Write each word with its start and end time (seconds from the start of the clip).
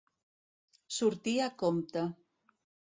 Sortir 0.97 1.37
a 1.51 1.53
compte. 1.65 2.09